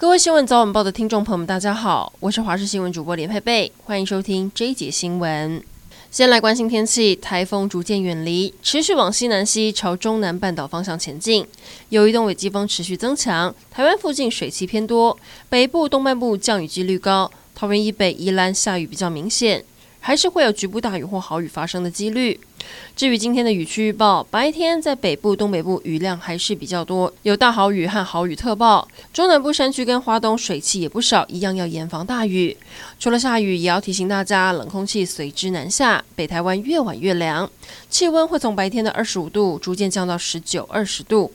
[0.00, 5.60] 各位新闻早晚报的听众朋友们，大家好，我是华视新闻主播连佩佩，欢迎收听这一节新闻。
[6.08, 11.44] 先来关心天气，台风逐渐远离，持续往西南西朝中南半岛方向前进。
[11.88, 19.64] 有一动尾季风持续增强，台湾附近水汽偏多，北部、东半部降雨几率高，桃园以北、宜兰下雨比较明显。
[20.00, 22.38] 还是会有局部大雨或豪雨发生的几率。
[22.96, 28.86] 至于今天的雨区预报，白天在北部、东北部雨量还是比较多，有大豪雨和豪雨特报。
[29.12, 32.56] 中南部山区跟华东水汽也不少，一样要严防大雨。
[32.98, 37.48] 除了下雨，也要提醒大家，冷空气随之南下，北台湾越晚越凉，
[37.88, 41.32] 气温会从白天的二十五度逐渐降到十九、二十度。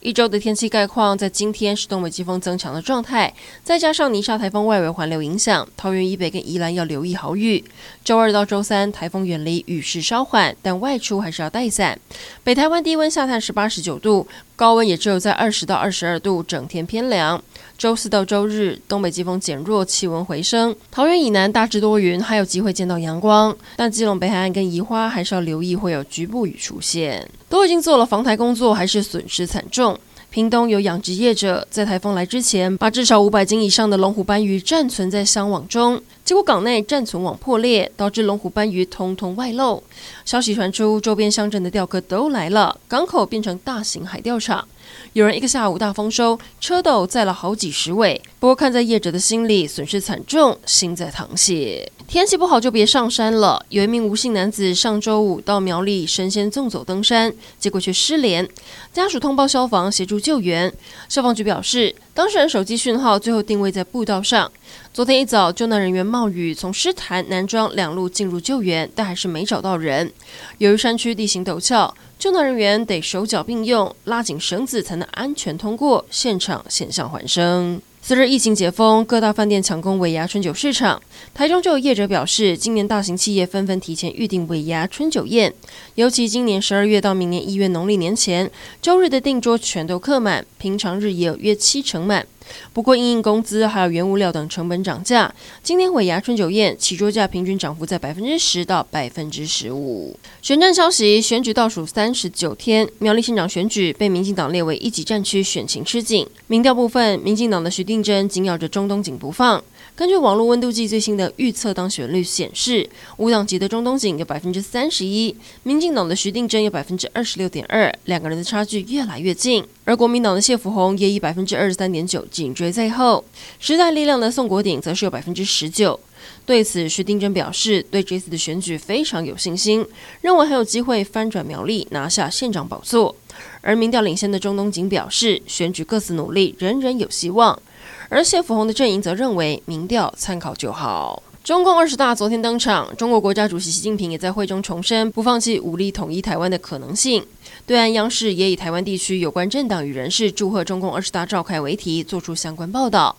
[0.00, 3.32] 一周的天气概况，在今天是东北季风增强的状态，
[3.62, 7.64] 再加上泥沙台风外围环流影响，桃园以北跟宜兰要留意豪雨。
[8.04, 11.96] 周二到周三，台风远离，雨势稍缓，但外出还是要带伞。
[12.42, 17.40] 北台湾低温下探十八、十九度，高温也只有在二十到二十二度，整天偏凉。
[17.76, 27.28] 周四到周日，东北季风减弱，气温回升，桃园以南大致多云，还有机会见到阳光，但基隆北海岸跟宜花还是要留意会有局部雨出现。
[27.48, 29.98] 都已经做了防台工作，还是损失惨重。
[30.30, 39.82] 屏东有养殖业者在台风来之前，把至少五百斤以上的龙虎斑鱼暂存在箱网中，结果港内暂存网破裂，导致龙虎斑鱼通通外漏。
[40.24, 44.66] 消息传出，周边乡镇的钓客都来了，港口变成大型海钓场。
[45.12, 48.20] 有人一个下午大丰收，车斗载了好几十尾。
[48.38, 51.90] 不过看在业者的心里，损失惨重，心在淌血。
[52.06, 53.64] 天气不好就别上山了。
[53.70, 58.46] 有一名吴姓男子上周五到苗栗神仙纵走登山，结果却失联。
[58.92, 60.72] 家属通报消防协助救援。
[61.08, 64.50] 消防局表示，当事人手机讯号最后定位在步道上。
[64.92, 70.12] 昨天一早，救难人员冒雨从狮潭、南庄两路进入救援，但还是没找到人。
[70.58, 76.06] 由于山区地形陡峭，救难人员得手脚并用，拉紧绳子才能安全通过。
[76.08, 77.82] 现场险象环生。
[78.06, 81.00] 随着疫情解封，各大饭店抢攻尾牙春酒市场。
[81.32, 85.54] 台中就有业者表示，今年大型企业纷纷提前预订尾牙春酒宴，
[85.94, 88.50] 尤其今年十二月到明年一月农历年前，
[88.82, 92.26] 周日的订桌全都客满，平常日也有约七成满。
[92.72, 95.32] 不过，因应工资还有原物料等成本涨价，
[95.62, 100.18] 今天尾牙春酒宴起桌价平均涨幅在百分之十到百分之十五。
[100.42, 106.26] 选战消息：选举倒数三十九天，苗栗县长选举被民进党列为一级战区，选情吃紧。
[106.46, 109.62] 民调部分，民进党的徐定珍紧咬着中东锦不放。
[109.96, 119.64] 根据网络温度计最新的预测当选率显示，无党籍的中东锦有百分之三十一，民进党的徐定真有百分之二十六点二，两个人的差距越来越近。
[119.84, 123.24] 而国民党的谢富弘也以百分之二十三点九紧追在后，
[123.60, 126.00] 时代力量的宋国鼎则是有百分之十九。
[126.46, 129.86] 对此，徐丁真表示对这次的选举非常有信心，
[130.20, 133.14] 认为还有机会翻转苗栗拿下县长宝座。
[133.62, 137.60] 而民调领先的中东锦表示，选举各自努力，人人有希望。
[138.08, 141.22] 而谢福红的阵营则认为，民调参考就好。
[141.44, 147.22] 中共二十大昨天登场，中国国家主席习近平也在会中重申不放弃武力统一台湾的可能性。
[147.66, 153.14] 对岸央视也以台湾地区有关政党与人士祝贺中共二十大召开为题，做出相关报道。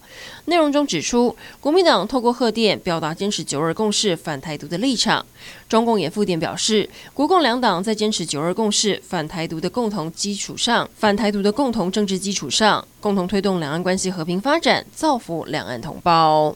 [0.45, 5.23] 内容中指出，国民党透过贺电表达坚持九二共识、反台独的立场。
[5.69, 16.55] 中共也附电表示，国共两党在坚持九二共识、反台独的共同基础上，反台独的共同政治基础上，共同推动两岸关系和平发展，造福两岸同胞。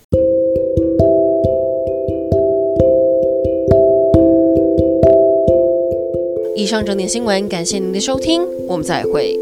[6.59, 9.39] 以上整点新闻，感谢您的收听，我们再会。